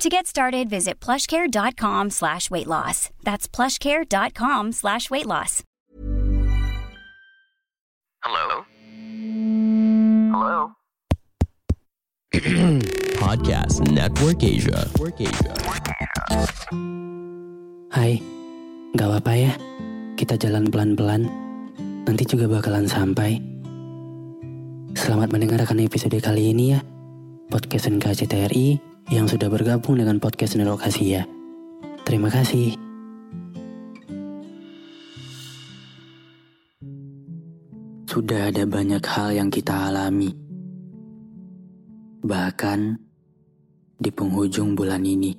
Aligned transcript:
To 0.00 0.08
get 0.08 0.24
started, 0.24 0.72
visit 0.72 0.96
plushcare.com 0.96 2.08
slash 2.08 2.48
weight 2.48 2.64
loss. 2.64 3.12
That's 3.20 3.44
plushcare.com 3.44 4.72
slash 4.72 5.12
weight 5.12 5.28
loss. 5.28 5.60
Hello? 8.24 8.64
Hello? 10.32 10.56
Podcast 13.20 13.84
Network 13.92 14.40
Asia. 14.40 14.88
Network 14.88 15.20
Asia. 15.20 15.52
Hai, 17.92 18.24
gak 18.96 19.04
apa-apa 19.04 19.32
ya. 19.36 19.52
Kita 20.16 20.40
jalan 20.40 20.72
pelan-pelan. 20.72 21.28
Nanti 22.08 22.24
juga 22.24 22.48
bakalan 22.48 22.88
sampai. 22.88 23.36
Selamat 24.96 25.28
mendengarkan 25.28 25.76
episode 25.84 26.16
kali 26.24 26.56
ini 26.56 26.72
ya. 26.72 26.80
Podcast 27.52 27.92
NKCTRI 27.92 28.89
yang 29.10 29.26
sudah 29.26 29.50
bergabung 29.50 29.98
dengan 29.98 30.22
podcast 30.22 30.54
Nelokasi 30.54 31.18
ya. 31.18 31.26
Terima 32.06 32.30
kasih. 32.30 32.78
Sudah 38.06 38.54
ada 38.54 38.62
banyak 38.70 39.02
hal 39.02 39.34
yang 39.34 39.50
kita 39.50 39.90
alami. 39.90 40.30
Bahkan 42.22 42.80
di 43.98 44.10
penghujung 44.14 44.78
bulan 44.78 45.02
ini. 45.02 45.34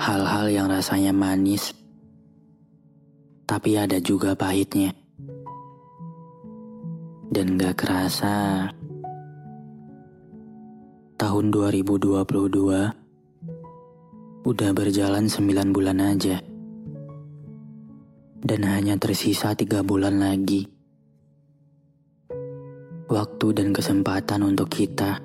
Hal-hal 0.00 0.48
yang 0.48 0.66
rasanya 0.72 1.12
manis, 1.12 1.76
tapi 3.44 3.76
ada 3.76 4.00
juga 4.00 4.32
pahitnya. 4.32 4.96
Dan 7.28 7.60
gak 7.60 7.84
kerasa, 7.84 8.64
tahun 11.20 11.52
2022 11.52 12.16
udah 14.40 14.70
berjalan 14.72 15.28
9 15.28 15.68
bulan 15.68 16.00
aja. 16.00 16.40
Dan 18.40 18.64
hanya 18.64 18.96
tersisa 18.96 19.52
3 19.52 19.84
bulan 19.84 20.16
lagi. 20.16 20.64
Waktu 23.04 23.46
dan 23.52 23.76
kesempatan 23.76 24.48
untuk 24.48 24.72
kita 24.72 25.20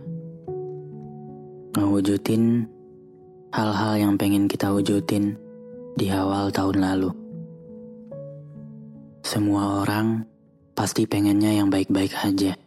ngewujudin 1.80 2.68
hal-hal 3.56 3.96
yang 3.96 4.20
pengen 4.20 4.52
kita 4.52 4.76
wujudin 4.76 5.40
di 5.96 6.12
awal 6.12 6.52
tahun 6.52 6.84
lalu. 6.84 7.16
Semua 9.24 9.80
orang 9.88 10.28
pasti 10.76 11.08
pengennya 11.08 11.56
yang 11.56 11.72
baik-baik 11.72 12.12
aja. 12.20 12.65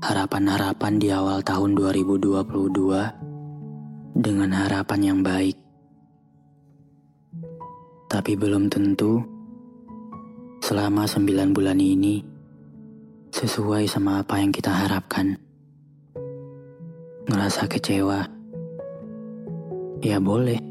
Harapan-harapan 0.00 0.96
di 0.96 1.12
awal 1.12 1.44
tahun 1.44 1.76
2022 1.76 4.16
dengan 4.16 4.48
harapan 4.56 5.00
yang 5.04 5.20
baik. 5.20 5.60
Tapi 8.08 8.32
belum 8.32 8.72
tentu 8.72 9.20
selama 10.64 11.04
9 11.04 11.52
bulan 11.52 11.76
ini 11.76 12.24
sesuai 13.28 13.84
sama 13.92 14.24
apa 14.24 14.40
yang 14.40 14.56
kita 14.56 14.72
harapkan. 14.72 15.36
Ngerasa 17.28 17.68
kecewa. 17.68 18.24
Ya 20.00 20.16
boleh. 20.16 20.64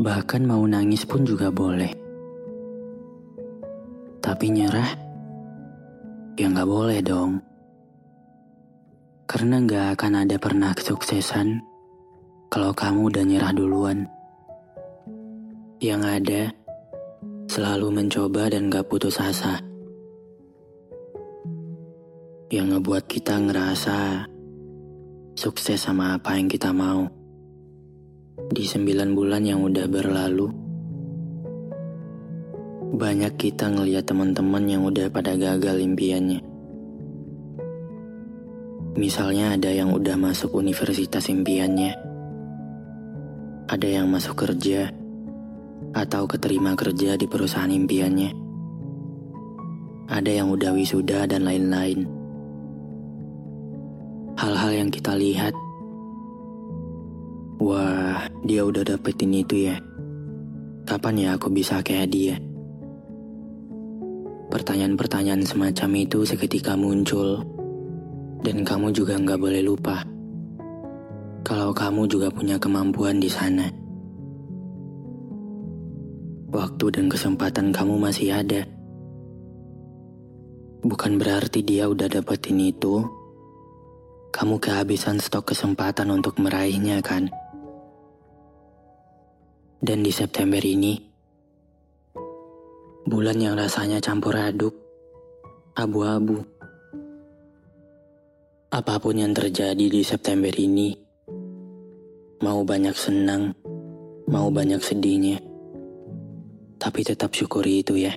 Bahkan 0.00 0.48
mau 0.48 0.64
nangis 0.64 1.04
pun 1.04 1.28
juga 1.28 1.52
boleh. 1.52 1.92
Tapi 4.24 4.48
nyerah? 4.48 4.96
Ya 6.40 6.48
nggak 6.48 6.64
boleh 6.64 7.04
dong. 7.04 7.49
Karena 9.40 9.56
nggak 9.56 9.96
akan 9.96 10.12
ada 10.20 10.36
pernah 10.36 10.76
kesuksesan 10.76 11.64
kalau 12.52 12.76
kamu 12.76 13.08
udah 13.08 13.24
nyerah 13.24 13.56
duluan. 13.56 14.04
Yang 15.80 16.02
ada, 16.04 16.42
selalu 17.48 17.88
mencoba 17.88 18.52
dan 18.52 18.68
gak 18.68 18.92
putus 18.92 19.16
asa. 19.16 19.64
Yang 22.52 22.66
ngebuat 22.68 23.08
kita 23.08 23.40
ngerasa 23.40 24.28
sukses 25.40 25.80
sama 25.80 26.20
apa 26.20 26.36
yang 26.36 26.44
kita 26.44 26.76
mau. 26.76 27.08
Di 28.52 28.68
sembilan 28.68 29.08
bulan 29.16 29.40
yang 29.40 29.64
udah 29.64 29.88
berlalu, 29.88 30.52
banyak 32.92 33.40
kita 33.40 33.72
ngeliat 33.72 34.04
teman-teman 34.04 34.68
yang 34.68 34.84
udah 34.84 35.08
pada 35.08 35.32
gagal 35.32 35.80
impiannya. 35.80 36.49
Misalnya 39.00 39.56
ada 39.56 39.72
yang 39.72 39.96
udah 39.96 40.12
masuk 40.20 40.52
universitas 40.52 41.32
impiannya, 41.32 41.96
ada 43.64 43.88
yang 43.88 44.12
masuk 44.12 44.44
kerja, 44.44 44.92
atau 45.96 46.28
keterima 46.28 46.76
kerja 46.76 47.16
di 47.16 47.24
perusahaan 47.24 47.72
impiannya. 47.72 48.36
Ada 50.04 50.44
yang 50.44 50.52
udah 50.52 50.76
wisuda 50.76 51.24
dan 51.24 51.48
lain-lain. 51.48 52.04
Hal-hal 54.36 54.84
yang 54.84 54.92
kita 54.92 55.16
lihat, 55.16 55.56
wah 57.56 58.28
dia 58.44 58.68
udah 58.68 58.84
dapetin 58.84 59.32
itu 59.32 59.64
ya. 59.64 59.80
Kapan 60.84 61.24
ya 61.24 61.28
aku 61.40 61.48
bisa 61.48 61.80
kayak 61.80 62.12
dia? 62.12 62.36
Pertanyaan-pertanyaan 64.52 65.48
semacam 65.48 65.90
itu 66.04 66.28
seketika 66.28 66.76
muncul, 66.76 67.59
dan 68.40 68.64
kamu 68.64 68.92
juga 68.92 69.20
nggak 69.20 69.40
boleh 69.40 69.62
lupa 69.64 70.04
kalau 71.50 71.72
kamu 71.72 72.06
juga 72.06 72.28
punya 72.30 72.60
kemampuan 72.60 73.18
di 73.18 73.26
sana. 73.26 73.66
Waktu 76.50 76.84
dan 76.94 77.06
kesempatan 77.10 77.70
kamu 77.74 77.94
masih 77.98 78.34
ada. 78.34 78.62
Bukan 80.86 81.18
berarti 81.18 81.66
dia 81.66 81.90
udah 81.90 82.06
dapetin 82.06 82.58
itu, 82.58 83.02
kamu 84.30 84.62
kehabisan 84.62 85.18
stok 85.18 85.50
kesempatan 85.50 86.10
untuk 86.14 86.38
meraihnya 86.38 87.02
kan? 87.02 87.28
Dan 89.80 90.04
di 90.04 90.12
September 90.12 90.60
ini, 90.60 90.94
bulan 93.10 93.42
yang 93.42 93.56
rasanya 93.56 93.98
campur 93.98 94.36
aduk, 94.36 94.74
abu-abu. 95.74 96.59
Apa 98.70 99.02
pun 99.02 99.18
yang 99.18 99.34
terjadi 99.34 99.90
di 99.90 99.98
September 100.06 100.54
ini, 100.54 100.94
mau 102.38 102.62
banyak 102.62 102.94
senang, 102.94 103.50
mau 104.30 104.46
banyak 104.46 104.78
sedihnya, 104.78 105.42
tapi 106.78 107.02
tetap 107.02 107.34
syukuri 107.34 107.82
itu 107.82 107.98
ya. 107.98 108.14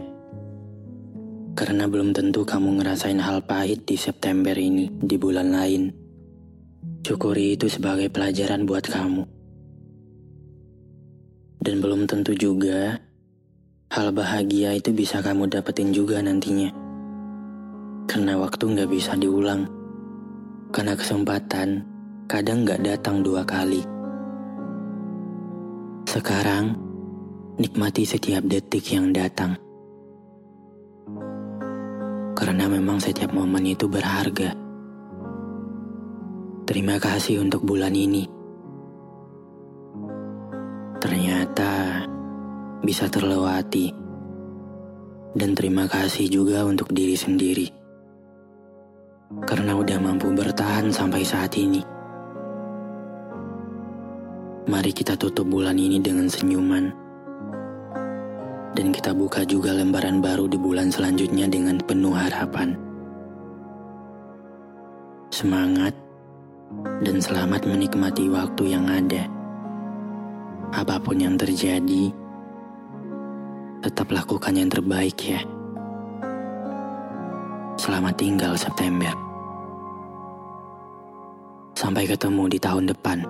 Karena 1.58 1.90
belum 1.90 2.14
tentu 2.14 2.46
kamu 2.46 2.78
ngerasain 2.78 3.18
hal 3.18 3.41
pahit 3.50 3.90
di 3.90 3.97
September 3.97 4.53
ini 4.53 4.94
di 4.94 5.18
bulan 5.18 5.58
lain. 5.58 5.90
Syukuri 7.02 7.58
itu 7.58 7.66
sebagai 7.66 8.14
pelajaran 8.14 8.70
buat 8.70 8.85
kamu. 8.85 9.25
Dan 11.66 11.81
belum 11.81 12.06
tentu 12.06 12.38
juga 12.38 13.02
hal 13.90 14.14
bahagia 14.14 14.78
itu 14.78 14.94
bisa 14.94 15.17
kamu 15.26 15.49
dapetin 15.49 15.90
juga 15.90 16.22
nantinya. 16.22 16.70
Karena 18.06 18.38
waktu 18.38 18.70
nggak 18.70 18.90
bisa 18.94 19.17
diulang. 19.17 19.82
Karena 20.73 20.97
kesempatan 20.97 21.85
kadang 22.25 22.66
nggak 22.66 22.81
datang 22.81 23.22
dua 23.22 23.46
kali. 23.46 23.85
Sekarang, 26.09 26.73
nikmati 27.61 28.02
setiap 28.09 28.41
detik 28.49 28.81
yang 28.90 29.14
datang. 29.14 29.53
Karena 32.34 32.66
memang 32.66 32.97
setiap 32.97 33.29
momen 33.37 33.70
itu 33.70 33.85
berharga. 33.85 34.58
Terima 36.66 36.97
kasih 36.97 37.46
untuk 37.46 37.61
bulan 37.61 37.93
ini. 37.93 38.25
Ternyata 40.97 42.02
bisa 42.81 43.05
terlewati. 43.14 43.93
Dan 45.37 45.53
terima 45.53 45.85
kasih 45.85 46.25
juga 46.34 46.66
untuk 46.66 46.90
diri 46.90 47.14
sendiri. 47.14 47.83
Karena 49.41 49.74
udah 49.74 49.97
mampu 49.97 50.30
bertahan 50.30 50.94
sampai 50.94 51.26
saat 51.26 51.58
ini. 51.58 51.82
Mari 54.70 54.94
kita 54.94 55.18
tutup 55.18 55.50
bulan 55.50 55.76
ini 55.82 55.97
dengan 55.97 56.30
senyuman. 56.30 56.94
Dan 58.78 58.94
kita 58.94 59.14
buka 59.14 59.41
juga 59.46 59.74
lembaran 59.74 60.22
baru 60.22 60.46
di 60.46 60.58
bulan 60.62 60.94
selanjutnya 60.94 61.50
dengan 61.50 61.82
penuh 61.82 62.14
harapan. 62.14 62.78
Semangat 65.34 65.97
dan 67.02 67.18
selamat 67.22 67.70
menikmati 67.70 68.30
waktu 68.30 68.64
yang 68.74 68.85
ada. 68.90 69.30
Apa 70.74 70.97
pun 70.97 71.22
yang 71.22 71.38
terjadi, 71.38 72.09
tetap 73.85 74.09
lakukan 74.09 74.58
yang 74.58 74.72
terbaik 74.72 75.20
ya. 75.22 75.53
Selamat 77.84 78.16
tinggal 78.16 78.56
September. 78.56 79.12
Sampai 81.76 82.08
ketemu 82.08 82.47
di 82.47 82.56
tahun 82.56 82.88
depan. 82.88 83.28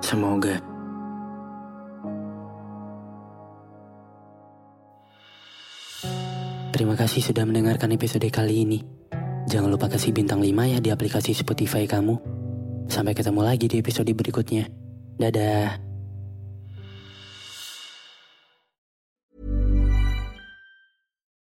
Semoga. 0.00 0.56
Terima 6.72 6.96
kasih 6.96 7.20
sudah 7.20 7.44
mendengarkan 7.44 7.92
episode 7.92 8.24
kali 8.32 8.64
ini. 8.64 8.80
Jangan 9.44 9.68
lupa 9.68 9.92
kasih 9.92 10.16
bintang 10.16 10.40
5 10.40 10.48
ya 10.64 10.80
di 10.80 10.88
aplikasi 10.88 11.36
Spotify 11.36 11.84
kamu. 11.84 12.16
Sampai 12.88 13.12
ketemu 13.12 13.44
lagi 13.44 13.68
di 13.68 13.84
episode 13.84 14.08
berikutnya. 14.16 14.64
Dadah. 15.20 15.89